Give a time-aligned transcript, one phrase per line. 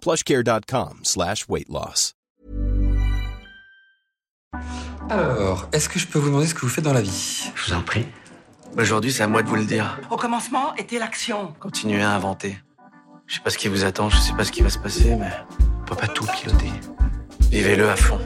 [0.00, 2.14] plushcare.com slash weight loss.
[5.10, 7.50] Alors, est-ce que je peux vous demander ce que vous faites dans la vie?
[7.54, 8.06] Je vous en prie.
[8.76, 9.98] Aujourd'hui, c'est à moi de vous le dire.
[10.10, 11.54] Au commencement était l'action.
[11.60, 12.58] Continuez à inventer.
[13.26, 15.16] Je sais pas ce qui vous attend, je sais pas ce qui va se passer,
[15.16, 15.30] mais
[15.80, 16.70] on peut pas tout piloter.
[17.50, 18.18] Vivez-le à fond.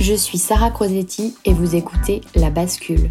[0.00, 3.10] Je suis Sarah Crosetti et vous écoutez La Bascule.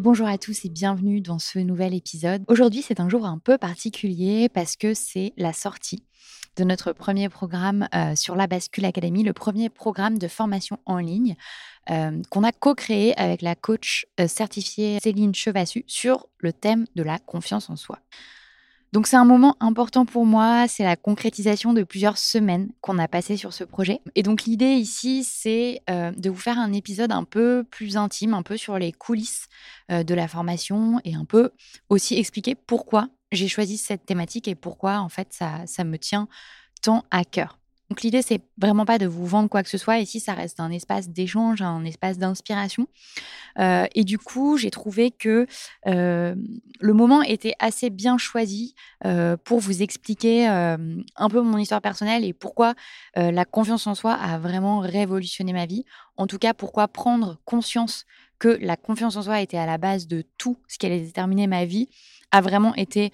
[0.00, 2.42] Bonjour à tous et bienvenue dans ce nouvel épisode.
[2.48, 6.06] Aujourd'hui, c'est un jour un peu particulier parce que c'est la sortie
[6.56, 10.96] de notre premier programme euh, sur la Bascule Academy, le premier programme de formation en
[10.96, 11.36] ligne
[11.90, 17.02] euh, qu'on a co-créé avec la coach euh, certifiée Céline Chevassu sur le thème de
[17.02, 17.98] la confiance en soi.
[18.92, 23.06] Donc c'est un moment important pour moi, c'est la concrétisation de plusieurs semaines qu'on a
[23.06, 24.00] passé sur ce projet.
[24.16, 28.34] Et donc l'idée ici, c'est euh, de vous faire un épisode un peu plus intime,
[28.34, 29.46] un peu sur les coulisses
[29.92, 31.50] euh, de la formation et un peu
[31.88, 36.26] aussi expliquer pourquoi j'ai choisi cette thématique et pourquoi en fait ça, ça me tient
[36.82, 37.59] tant à cœur.
[37.90, 39.98] Donc l'idée, c'est vraiment pas de vous vendre quoi que ce soit.
[39.98, 42.86] Ici, ça reste un espace d'échange, un espace d'inspiration.
[43.58, 45.48] Euh, et du coup, j'ai trouvé que
[45.88, 46.36] euh,
[46.78, 52.24] le moment était assez bien choisi euh, pour vous expliquer un peu mon histoire personnelle
[52.24, 52.74] et pourquoi
[53.16, 55.84] la confiance en soi a vraiment révolutionné ma vie.
[56.16, 58.06] En tout cas, pourquoi prendre conscience
[58.38, 61.48] que la confiance en soi était à la base de tout ce qui allait déterminer
[61.48, 61.88] ma vie
[62.30, 63.12] a vraiment été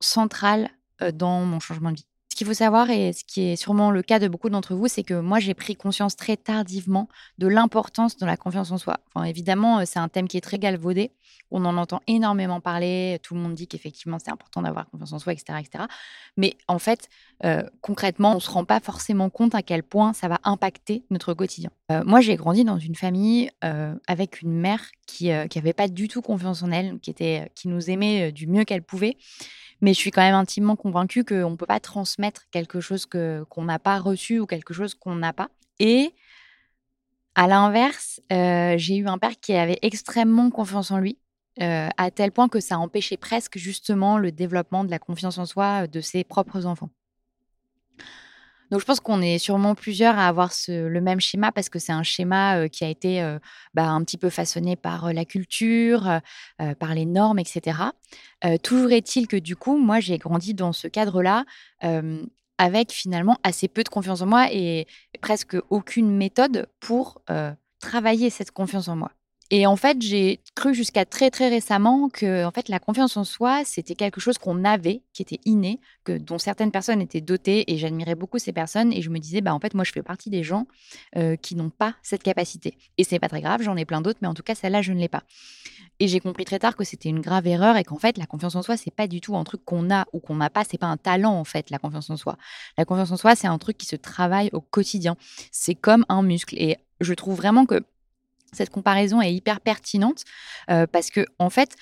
[0.00, 0.70] central
[1.12, 2.06] dans mon changement de vie.
[2.34, 4.88] Ce qu'il faut savoir, et ce qui est sûrement le cas de beaucoup d'entre vous,
[4.88, 7.08] c'est que moi, j'ai pris conscience très tardivement
[7.38, 8.98] de l'importance de la confiance en soi.
[9.24, 11.12] Évidemment, euh, c'est un thème qui est très galvaudé.
[11.52, 13.20] On en entend énormément parler.
[13.22, 15.60] Tout le monde dit qu'effectivement, c'est important d'avoir confiance en soi, etc.
[15.60, 15.84] etc.
[16.36, 17.08] Mais en fait,
[17.44, 21.04] euh, concrètement, on ne se rend pas forcément compte à quel point ça va impacter
[21.10, 21.70] notre quotidien.
[21.92, 23.48] Euh, moi, j'ai grandi dans une famille
[24.08, 27.90] avec une mère qui n'avait pas du tout confiance en elle, qui, était, qui nous
[27.90, 29.16] aimait du mieux qu'elle pouvait
[29.84, 33.44] mais je suis quand même intimement convaincue qu'on ne peut pas transmettre quelque chose que,
[33.50, 35.50] qu'on n'a pas reçu ou quelque chose qu'on n'a pas.
[35.78, 36.14] Et
[37.34, 41.18] à l'inverse, euh, j'ai eu un père qui avait extrêmement confiance en lui,
[41.60, 45.44] euh, à tel point que ça empêchait presque justement le développement de la confiance en
[45.44, 46.88] soi de ses propres enfants.
[48.70, 51.92] Donc je pense qu'on est sûrement plusieurs à avoir le même schéma parce que c'est
[51.92, 53.36] un schéma qui a été
[53.74, 56.20] bah, un petit peu façonné par la culture,
[56.78, 57.78] par les normes, etc.
[58.62, 61.44] toujours est-il que du coup, moi, j'ai grandi dans ce cadre-là
[62.58, 64.86] avec finalement assez peu de confiance en moi et
[65.20, 67.22] presque aucune méthode pour
[67.80, 69.12] travailler cette confiance en moi.
[69.50, 73.24] Et en fait, j'ai cru jusqu'à très très récemment que en fait la confiance en
[73.24, 77.70] soi, c'était quelque chose qu'on avait, qui était inné, que dont certaines personnes étaient dotées
[77.70, 80.02] et j'admirais beaucoup ces personnes et je me disais bah en fait moi je fais
[80.02, 80.66] partie des gens
[81.16, 82.78] euh, qui n'ont pas cette capacité.
[82.96, 84.92] Et c'est pas très grave, j'en ai plein d'autres mais en tout cas celle-là je
[84.92, 85.24] ne l'ai pas.
[86.00, 88.56] Et j'ai compris très tard que c'était une grave erreur et qu'en fait la confiance
[88.56, 90.78] en soi c'est pas du tout un truc qu'on a ou qu'on n'a pas, c'est
[90.78, 92.38] pas un talent en fait la confiance en soi.
[92.78, 95.16] La confiance en soi c'est un truc qui se travaille au quotidien.
[95.52, 97.84] C'est comme un muscle et je trouve vraiment que
[98.54, 100.22] cette comparaison est hyper pertinente
[100.70, 101.76] euh, parce que, en fait,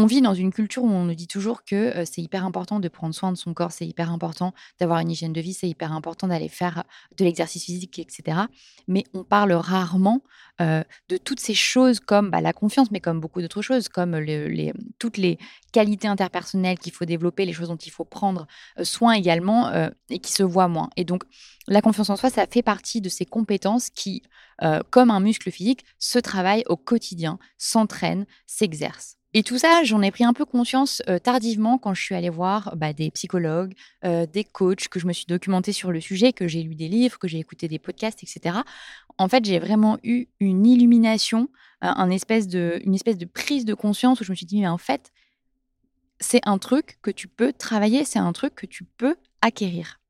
[0.00, 2.88] on vit dans une culture où on nous dit toujours que c'est hyper important de
[2.88, 5.92] prendre soin de son corps, c'est hyper important d'avoir une hygiène de vie, c'est hyper
[5.92, 6.84] important d'aller faire
[7.18, 8.38] de l'exercice physique, etc.
[8.88, 10.22] Mais on parle rarement
[10.58, 14.72] de toutes ces choses comme bah, la confiance, mais comme beaucoup d'autres choses, comme les,
[14.98, 15.38] toutes les
[15.72, 18.46] qualités interpersonnelles qu'il faut développer, les choses dont il faut prendre
[18.82, 19.70] soin également
[20.08, 20.90] et qui se voient moins.
[20.96, 21.24] Et donc,
[21.68, 24.22] la confiance en soi, ça fait partie de ces compétences qui,
[24.90, 29.19] comme un muscle physique, se travaillent au quotidien, s'entraînent, s'exercent.
[29.32, 32.74] Et tout ça, j'en ai pris un peu conscience tardivement quand je suis allée voir
[32.76, 36.64] bah, des psychologues, des coachs, que je me suis documentée sur le sujet, que j'ai
[36.64, 38.58] lu des livres, que j'ai écouté des podcasts, etc.
[39.18, 41.48] En fait, j'ai vraiment eu une illumination,
[41.80, 45.12] de, une espèce de prise de conscience où je me suis dit, mais en fait,
[46.20, 50.00] c'est un truc que tu peux travailler, c'est un truc que tu peux acquérir.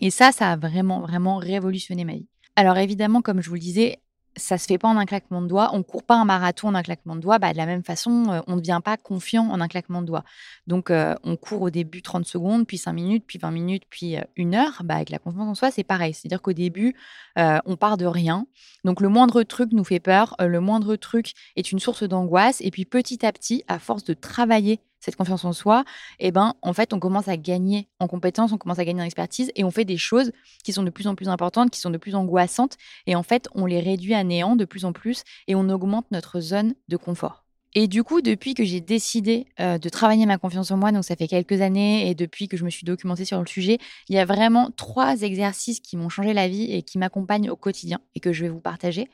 [0.00, 2.28] Et ça, ça a vraiment, vraiment révolutionné ma vie.
[2.56, 4.00] Alors évidemment, comme je vous le disais,
[4.38, 5.70] ça se fait pas en un claquement de doigts.
[5.74, 7.38] On court pas un marathon en un claquement de doigts.
[7.38, 10.06] Bah, de la même façon, euh, on ne devient pas confiant en un claquement de
[10.06, 10.24] doigts.
[10.66, 14.16] Donc, euh, on court au début 30 secondes, puis 5 minutes, puis 20 minutes, puis
[14.16, 14.82] euh, une heure.
[14.84, 16.14] Bah, avec la confiance en soi, c'est pareil.
[16.14, 16.94] C'est-à-dire qu'au début,
[17.36, 18.46] on part de rien.
[18.84, 20.34] Donc, le moindre truc nous fait peur.
[20.40, 22.60] le moindre truc est une source d'angoisse.
[22.60, 25.84] Et puis, petit à petit, à force de travailler cette confiance en soi,
[26.18, 29.04] eh ben, en fait, on commence à gagner en compétences, on commence à gagner en
[29.04, 30.32] expertise et on fait des choses
[30.64, 32.76] qui sont de plus en plus importantes, qui sont de plus angoissantes.
[33.06, 36.06] Et en fait, on les réduit à néant de plus en plus et on augmente
[36.10, 37.44] notre zone de confort.
[37.74, 41.04] Et du coup, depuis que j'ai décidé euh, de travailler ma confiance en moi, donc
[41.04, 43.78] ça fait quelques années, et depuis que je me suis documentée sur le sujet,
[44.08, 47.56] il y a vraiment trois exercices qui m'ont changé la vie et qui m'accompagnent au
[47.56, 49.10] quotidien et que je vais vous partager.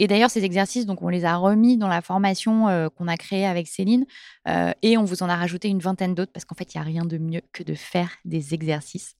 [0.00, 3.18] Et d'ailleurs, ces exercices, donc, on les a remis dans la formation euh, qu'on a
[3.18, 4.06] créée avec Céline
[4.48, 6.80] euh, et on vous en a rajouté une vingtaine d'autres parce qu'en fait, il n'y
[6.80, 9.14] a rien de mieux que de faire des exercices.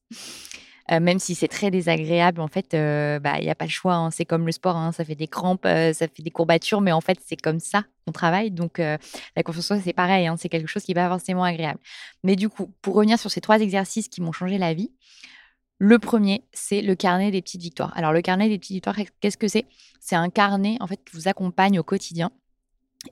[0.90, 3.92] Euh, même si c'est très désagréable, en fait, bah, il n'y a pas le choix.
[3.92, 4.10] Hein.
[4.10, 4.90] C'est comme le sport, hein.
[4.92, 8.12] ça fait des crampes, ça fait des courbatures, mais en fait, c'est comme ça qu'on
[8.12, 8.50] travaille.
[8.50, 10.36] Donc, la confiance en soi, c'est pareil, hein.
[10.38, 11.78] c'est quelque chose qui n'est pas forcément agréable.
[12.24, 14.90] Mais du coup, pour revenir sur ces trois exercices qui m'ont changé la vie,
[15.82, 17.96] le premier, c'est le carnet des petites victoires.
[17.96, 19.64] Alors, le carnet des petites victoires, qu'est-ce que c'est?
[19.98, 22.30] C'est un carnet, en fait, qui vous accompagne au quotidien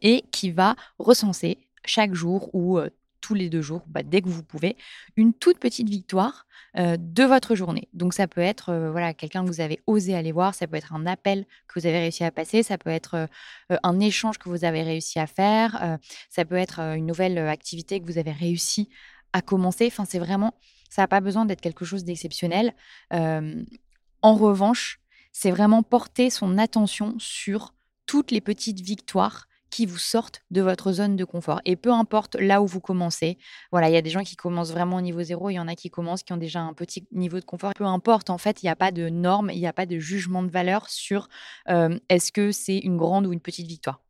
[0.03, 1.57] et qui va recenser
[1.87, 2.91] chaque jour ou euh,
[3.23, 4.77] tous les deux jours, bah, dès que vous pouvez,
[5.17, 7.89] une toute petite victoire euh, de votre journée.
[7.95, 10.77] Donc ça peut être euh, voilà quelqu'un que vous avez osé aller voir, ça peut
[10.77, 13.29] être un appel que vous avez réussi à passer, ça peut être
[13.71, 15.99] un échange que vous avez réussi à faire,
[16.29, 18.91] ça peut être une nouvelle activité que vous avez réussi
[19.33, 19.87] à commencer.
[19.87, 20.55] Enfin, c'est vraiment
[20.89, 22.75] ça n'a pas besoin d'être quelque chose d'exceptionnel.
[23.11, 25.01] en revanche,
[25.33, 27.75] c'est vraiment porter son attention sur
[28.07, 31.61] toutes les petites victoires qui vous sortent de votre zone de confort.
[31.65, 33.39] Et peu importe là où vous commencez,
[33.71, 35.69] voilà, il y a des gens qui commencent vraiment au niveau zéro, il y en
[35.69, 37.75] a qui commencent, qui ont déjà un petit niveau de confort.
[37.75, 39.99] Peu importe, en fait, il n'y a pas de normes, il n'y a pas de
[39.99, 41.29] jugement de valeur sur
[41.67, 44.01] est-ce que c'est une grande ou une petite victoire.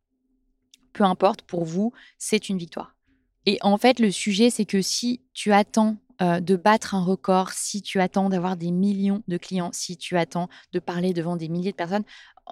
[0.93, 2.95] Peu importe, pour vous, c'est une victoire.
[3.45, 7.51] Et en fait, le sujet, c'est que si tu attends euh, de battre un record,
[7.51, 11.49] si tu attends d'avoir des millions de clients, si tu attends de parler devant des
[11.49, 12.03] milliers de personnes,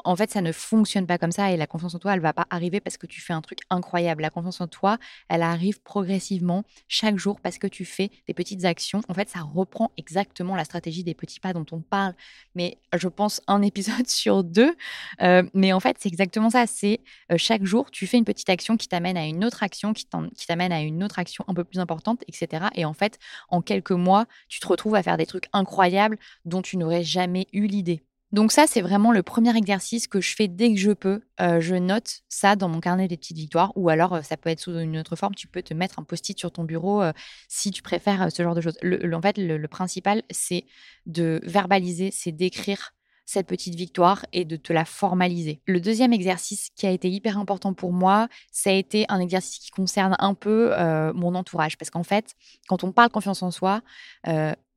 [0.03, 2.33] en fait, ça ne fonctionne pas comme ça et la confiance en toi, elle va
[2.33, 4.21] pas arriver parce que tu fais un truc incroyable.
[4.21, 4.97] La confiance en toi,
[5.29, 9.01] elle arrive progressivement chaque jour parce que tu fais des petites actions.
[9.07, 12.13] En fait, ça reprend exactement la stratégie des petits pas dont on parle,
[12.55, 14.75] mais je pense un épisode sur deux.
[15.21, 16.67] Euh, mais en fait, c'est exactement ça.
[16.67, 19.93] C'est euh, chaque jour, tu fais une petite action qui t'amène à une autre action,
[19.93, 20.05] qui
[20.47, 22.67] t'amène à une autre action un peu plus importante, etc.
[22.75, 23.19] Et en fait,
[23.49, 27.47] en quelques mois, tu te retrouves à faire des trucs incroyables dont tu n'aurais jamais
[27.53, 28.06] eu l'idée.
[28.33, 31.21] Donc ça, c'est vraiment le premier exercice que je fais dès que je peux.
[31.39, 34.49] Euh, je note ça dans mon carnet des petites victoires, ou alors euh, ça peut
[34.49, 35.33] être sous une autre forme.
[35.33, 37.13] Tu peux te mettre un post-it sur ton bureau euh,
[37.47, 38.77] si tu préfères ce genre de choses.
[38.83, 40.65] en fait, le, principal, c'est
[41.05, 42.93] de verbaliser, c'est d'écrire
[43.25, 45.61] cette petite victoire et de te la formaliser.
[45.65, 49.59] Le deuxième exercice qui a été hyper important pour moi, ça a été un exercice
[49.59, 50.73] qui concerne un peu
[51.13, 51.77] mon entourage.
[51.77, 52.35] Parce qu'en fait,
[52.69, 53.81] quand on parle confiance en soi,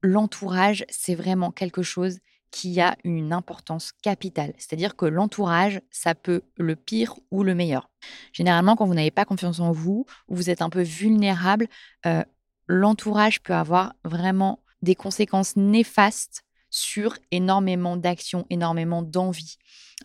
[0.03, 2.19] l'entourage, c'est vraiment quelque chose
[2.51, 4.53] qui a une importance capitale.
[4.59, 7.91] C'est-à-dire que l'entourage, ça peut le pire ou le meilleur.
[8.33, 11.69] Généralement, quand vous n'avez pas confiance en vous, ou vous êtes un peu vulnérable,
[12.07, 12.25] euh,
[12.67, 19.57] l'entourage peut avoir vraiment des conséquences néfastes sur énormément d'actions, énormément d'envie.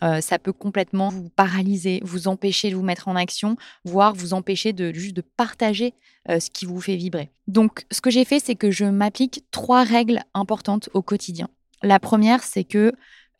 [0.02, 4.34] Euh, ça peut complètement vous paralyser, vous empêcher de vous mettre en action, voire vous
[4.34, 5.94] empêcher de juste de partager
[6.28, 7.30] euh, ce qui vous fait vibrer.
[7.46, 11.48] Donc, ce que j'ai fait, c'est que je m'applique trois règles importantes au quotidien.
[11.82, 12.92] La première, c'est que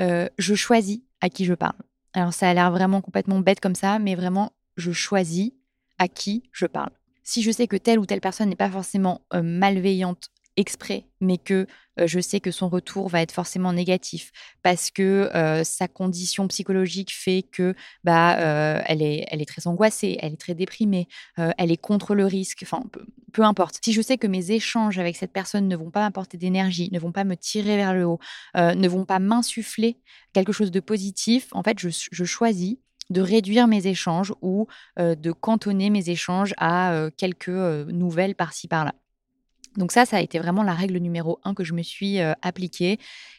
[0.02, 1.76] euh, je choisis à qui je parle.
[2.12, 5.52] Alors, ça a l'air vraiment complètement bête comme ça, mais vraiment, je choisis
[5.98, 6.90] à qui je parle.
[7.22, 11.66] Si je sais que telle ou telle personne n'est pas forcément malveillante exprès, mais que
[11.98, 14.30] je sais que son retour va être forcément négatif
[14.62, 15.30] parce que
[15.64, 18.34] sa condition psychologique fait que bah
[18.86, 22.60] elle est elle est très angoissée, elle est très déprimée, elle est contre le risque,
[22.62, 22.82] enfin
[23.32, 23.78] peu, importe.
[23.82, 26.98] Si je sais que mes échanges avec cette personne ne vont pas m'apporter d'énergie, ne
[26.98, 28.18] vont pas me tirer vers le haut,
[28.54, 29.98] ne vont pas m'insuffler
[30.32, 32.76] quelque chose de positif, en fait je, je choisis
[33.08, 34.66] de réduire mes échanges ou
[34.98, 38.94] de cantonner mes échanges à quelques nouvelles par-ci par-là.
[39.76, 42.98] Donc ça, ça a été vraiment la règle numéro un que je me suis appliquée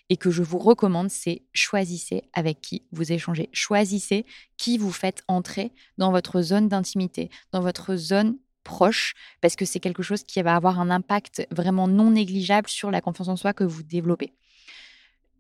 [0.10, 3.50] et que je vous recommande, c'est choisissez avec qui vous échangez.
[3.52, 4.26] Choisissez
[4.56, 9.80] qui vous faites entrer dans votre zone d'intimité, dans votre zone proche, parce que c'est
[9.80, 13.54] quelque chose qui va avoir un impact vraiment non négligeable sur la confiance en soi
[13.54, 14.34] que vous développez.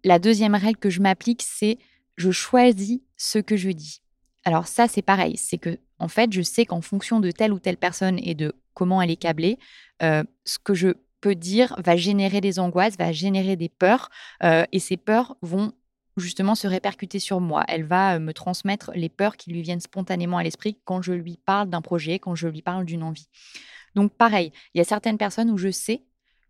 [0.03, 1.77] La deuxième règle que je m'applique, c'est
[2.15, 4.01] je choisis ce que je dis.
[4.47, 7.59] Alors ça, c'est pareil, c'est que en fait, je sais qu'en fonction de telle ou
[7.59, 9.59] telle personne et de comment elle est câblée,
[10.01, 14.09] euh, ce que je peux dire va générer des angoisses, va générer des peurs,
[14.45, 15.73] euh, et ces peurs vont
[16.15, 17.65] justement se répercuter sur moi.
[17.67, 21.11] Elle va euh, me transmettre les peurs qui lui viennent spontanément à l'esprit quand je
[21.11, 23.27] lui parle d'un projet, quand je lui parle d'une envie.
[23.95, 26.03] Donc pareil, il y a certaines personnes où je sais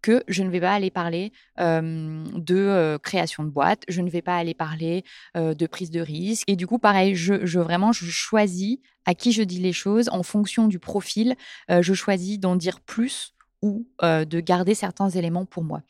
[0.07, 4.37] que je ne vais pas aller parler de création de boîte, je ne vais pas
[4.37, 5.03] aller parler
[5.35, 6.49] de prise de risque.
[6.49, 10.23] Et du coup, pareil, je, vraiment, je choisis à qui je dis les choses en
[10.23, 11.35] fonction du profil.
[11.67, 15.81] je choisis d'en dire plus ou de garder certains éléments pour moi.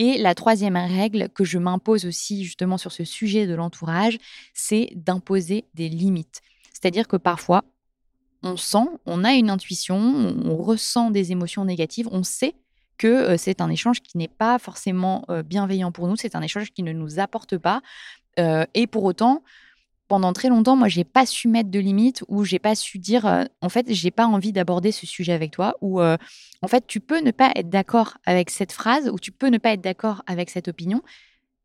[0.00, 4.18] Et la troisième règle que je m'impose aussi justement sur ce sujet de l'entourage,
[4.54, 6.40] c'est d'imposer des limites.
[6.72, 7.62] C'est-à-dire que parfois,
[8.42, 12.56] on sent, on a une intuition, on ressent des émotions négatives, on sait
[13.02, 16.82] que c'est un échange qui n'est pas forcément bienveillant pour nous, c'est un échange qui
[16.82, 17.82] ne nous apporte pas.
[18.38, 19.42] et pour autant,
[20.08, 23.46] pendant très longtemps, moi, j'ai pas su mettre de limites ou j'ai pas su dire,
[23.60, 25.74] en fait, j'ai pas envie d'aborder ce sujet avec toi.
[25.80, 29.48] Ou en fait, tu peux ne pas être d'accord avec cette phrase ou tu peux
[29.48, 31.02] ne pas être d'accord avec cette opinion,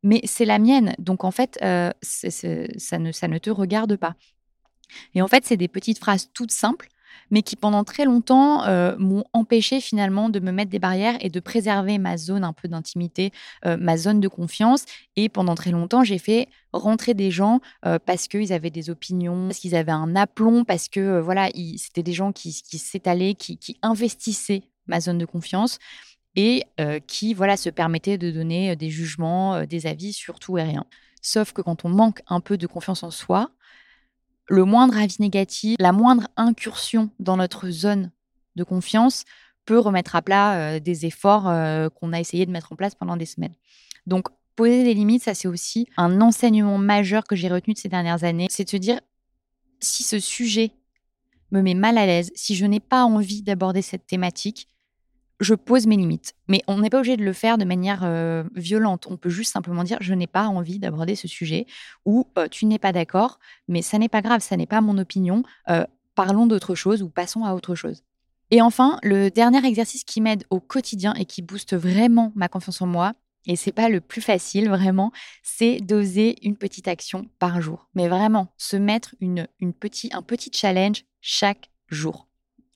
[0.01, 0.95] mais c'est la mienne.
[0.97, 4.15] Donc en fait, ça ne ça ne te regarde pas.
[5.13, 6.87] Et en fait, c'est des petites phrases toutes simples
[7.31, 11.29] mais qui pendant très longtemps euh, m'ont empêché finalement de me mettre des barrières et
[11.29, 13.31] de préserver ma zone un peu d'intimité,
[13.65, 14.85] euh, ma zone de confiance.
[15.15, 19.47] Et pendant très longtemps, j'ai fait rentrer des gens euh, parce qu'ils avaient des opinions,
[19.47, 24.63] parce qu'ils avaient un aplomb, parce que voilà, c'était des gens qui, s'étalaient, qui, investissaient
[24.87, 25.79] ma zone de confiance
[26.35, 26.63] et
[27.07, 30.85] qui voilà se permettaient de donner des jugements, des avis sur tout et rien.
[31.21, 33.51] Sauf que quand on manque un peu de confiance en soi,
[34.49, 38.11] le moindre avis négatif, la moindre incursion dans notre zone
[38.55, 39.25] de confiance
[39.65, 42.95] peut remettre à plat euh, des efforts euh, qu'on a essayé de mettre en place
[42.95, 43.53] pendant des semaines.
[44.05, 47.89] Donc, poser des limites, ça c'est aussi un enseignement majeur que j'ai retenu de ces
[47.89, 48.47] dernières années.
[48.49, 48.99] C'est de se dire,
[49.79, 50.71] si ce sujet
[51.51, 54.67] me met mal à l'aise, si je n'ai pas envie d'aborder cette thématique,
[55.39, 56.33] je pose mes limites.
[56.47, 59.07] Mais on n'est pas obligé de le faire de manière euh, violente.
[59.09, 61.65] On peut juste simplement dire je n'ai pas envie d'aborder ce sujet
[62.05, 64.97] ou euh, tu n'es pas d'accord, mais ça n'est pas grave, ça n'est pas mon
[64.97, 65.43] opinion.
[65.69, 68.03] Euh, parlons d'autre chose ou passons à autre chose.
[68.49, 72.81] Et enfin, le dernier exercice qui m'aide au quotidien et qui booste vraiment ma confiance
[72.81, 73.13] en moi,
[73.45, 75.11] et c'est pas le plus facile vraiment,
[75.43, 77.87] c'est d'oser une petite action par jour.
[77.93, 82.26] Mais vraiment, se mettre une, une petit, un petit challenge chaque jour.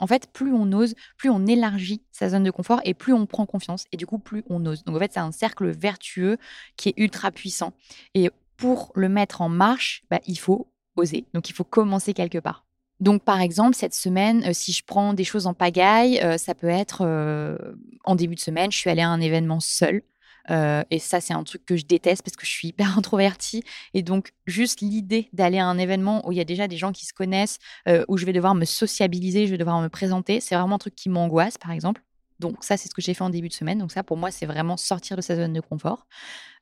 [0.02, 3.26] En fait, plus on ose, plus on élargit sa zone de confort et plus on
[3.26, 4.84] prend confiance et du coup, plus on ose.
[4.84, 6.38] Donc en fait, c'est un cercle vertueux
[6.76, 7.72] qui est ultra puissant.
[8.14, 10.68] Et pour le mettre en marche, bah, il faut
[10.98, 11.26] oser.
[11.34, 12.66] Donc il faut commencer quelque part.
[13.02, 16.54] Donc, par exemple, cette semaine, euh, si je prends des choses en pagaille, euh, ça
[16.54, 17.58] peut être euh,
[18.06, 20.04] en début de semaine, je suis allée à un événement seul.
[20.50, 23.64] Euh, et ça, c'est un truc que je déteste parce que je suis hyper introvertie.
[23.94, 26.92] Et donc, juste l'idée d'aller à un événement où il y a déjà des gens
[26.92, 30.40] qui se connaissent, euh, où je vais devoir me sociabiliser, je vais devoir me présenter,
[30.40, 32.02] c'est vraiment un truc qui m'angoisse, par exemple.
[32.42, 33.78] Donc ça, c'est ce que j'ai fait en début de semaine.
[33.78, 36.08] Donc ça, pour moi, c'est vraiment sortir de sa zone de confort.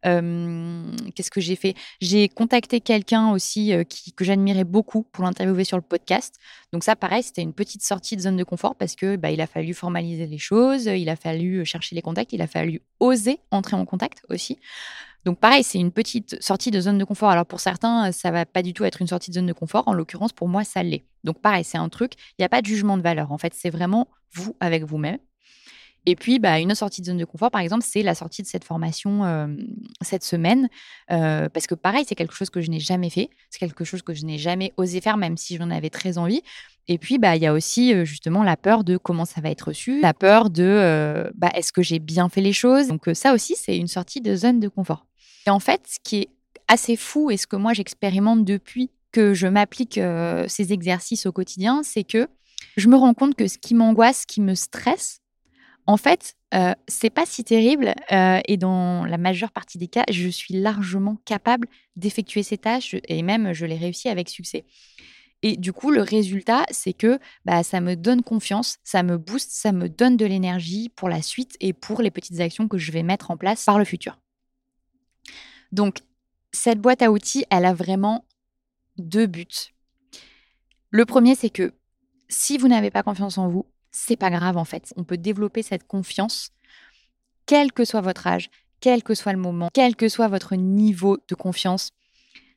[0.03, 1.74] Qu'est-ce que j'ai fait?
[2.00, 3.74] J'ai contacté quelqu'un aussi
[4.15, 6.36] que j'admirais beaucoup pour l'interviewer sur le podcast.
[6.71, 9.41] Donc ça, pareil, c'était une petite sortie de zone de confort parce que bah, il
[9.41, 13.39] a fallu formaliser les choses, il a fallu chercher les contacts, il a fallu oser
[13.51, 14.59] entrer en contact aussi.
[15.25, 17.29] Donc pareil, c'est une petite sortie de zone de confort.
[17.29, 19.83] Alors pour certains, ça va pas du tout être une sortie de zone de confort.
[19.88, 21.03] En l'occurrence, pour moi, ça l'est.
[21.25, 23.33] Donc pareil, c'est un truc, il n'y a pas de jugement de valeur.
[23.33, 25.17] En fait, c'est vraiment vous avec vous-même.
[26.09, 28.41] Et puis, bah, une autre sortie de zone de confort, par exemple, c'est la sortie
[28.41, 29.21] de cette formation
[30.01, 30.69] cette semaine.
[31.07, 33.29] parce que pareil, c'est quelque chose que je n'ai jamais fait.
[33.51, 36.41] C'est quelque chose que je n'ai jamais osé faire, même si j'en avais très envie.
[36.87, 39.67] Et puis, bah, il y a aussi justement la peur de comment ça va être
[39.67, 42.87] reçu, la peur de bah, est-ce que j'ai bien fait les choses.
[42.87, 45.05] Donc ça aussi, c'est une sortie de zone de confort.
[45.45, 46.29] Et en fait, ce qui est
[46.67, 49.99] assez fou et ce que moi j'expérimente depuis que je m'applique
[50.47, 52.27] ces exercices au quotidien, c'est que
[52.77, 55.21] je me rends compte que ce qui m'angoisse, ce qui me stresse,
[55.89, 60.29] en fait, euh, c'est pas si terrible et dans la majeure partie des cas, je
[60.29, 64.65] suis largement capable d'effectuer ces tâches et même je les réussis avec succès.
[65.41, 69.50] Et du coup, le résultat, c'est que bah, ça me donne confiance, ça me booste,
[69.50, 72.91] ça me donne de l'énergie pour la suite et pour les petites actions que je
[72.91, 74.19] vais mettre en place par le futur.
[75.72, 76.01] Donc,
[76.51, 78.25] cette boîte à outils, elle a vraiment
[79.00, 79.74] deux buts.
[80.91, 81.74] Le premier, c'est que
[82.27, 84.93] si vous n'avez pas confiance en vous, c'est pas grave en fait.
[84.98, 86.51] On peut développer cette confiance,
[87.46, 91.17] quel que soit votre âge, quel que soit le moment, quel que soit votre niveau
[91.27, 91.91] de confiance.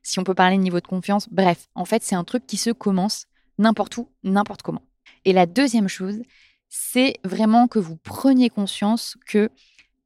[0.03, 2.57] Si on peut parler de niveau de confiance, bref, en fait, c'est un truc qui
[2.57, 4.83] se commence n'importe où, n'importe comment.
[5.25, 6.21] Et la deuxième chose,
[6.69, 9.49] c'est vraiment que vous preniez conscience que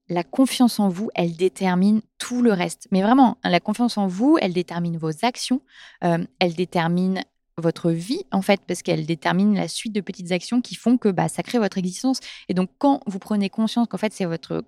[0.10, 2.88] la confiance en vous, elle détermine tout le reste.
[2.92, 5.62] Mais vraiment, la confiance en vous, elle détermine vos actions,
[6.04, 7.24] euh, elle détermine
[7.60, 11.10] votre vie, en fait, parce qu'elle détermine la suite de petites actions qui font que
[11.10, 12.20] bah, ça crée votre existence.
[12.50, 14.64] Et donc, quand vous prenez conscience qu'en fait, c'est votre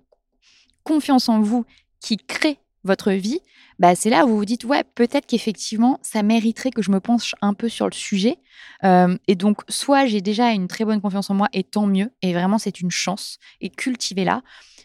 [0.82, 1.64] confiance en vous
[2.00, 3.40] qui crée votre vie,
[3.78, 7.00] bah, c'est là où vous vous dites, ouais, peut-être qu'effectivement, ça mériterait que je me
[7.00, 8.36] penche un peu sur le sujet.
[8.84, 12.10] Euh, et donc, soit j'ai déjà une très bonne confiance en moi, et tant mieux,
[12.22, 14.42] et vraiment, c'est une chance, et cultivez-la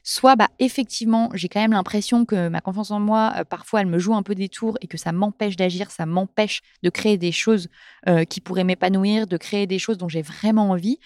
[0.07, 3.87] soit bah, effectivement, j'ai quand même l'impression que ma confiance en moi, euh, parfois, elle
[3.87, 7.17] me joue un peu des tours et que ça m'empêche d'agir, ça m'empêche de créer
[7.17, 7.67] des choses
[8.07, 10.99] euh, qui pourraient m'épanouir, de créer des choses dont j'ai vraiment envie.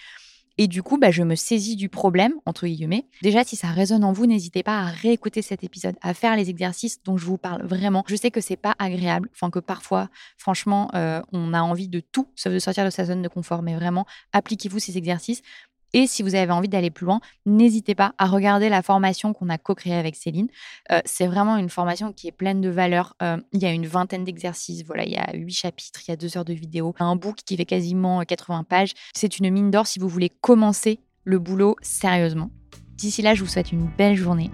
[0.58, 3.06] Et du coup, bah, je me saisis du problème, entre guillemets.
[3.22, 6.50] Déjà, si ça résonne en vous, n'hésitez pas à réécouter cet épisode, à faire les
[6.50, 8.04] exercices dont je vous parle vraiment.
[8.06, 12.00] Je sais que c'est pas agréable, enfin que parfois, franchement, euh, on a envie de
[12.00, 13.62] tout, sauf de sortir de sa zone de confort.
[13.62, 15.42] Mais vraiment, appliquez-vous ces exercices.
[15.92, 19.48] Et si vous avez envie d'aller plus loin, n'hésitez pas à regarder la formation qu'on
[19.48, 20.48] a co-créée avec Céline.
[20.92, 23.16] Euh, c'est vraiment une formation qui est pleine de valeur.
[23.22, 26.14] Euh, il y a une vingtaine d'exercices, voilà, il y a huit chapitres, il y
[26.14, 28.92] a deux heures de vidéo, un book qui fait quasiment 80 pages.
[29.14, 32.50] C'est une mine d'or si vous voulez commencer le boulot sérieusement.
[32.94, 34.50] D'ici là, je vous souhaite une belle journée.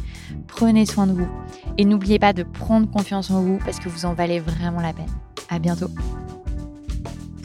[0.47, 1.28] Prenez soin de vous
[1.78, 4.93] et n'oubliez pas de prendre confiance en vous parce que vous en valez vraiment la
[4.93, 5.11] peine.
[5.49, 5.88] À bientôt.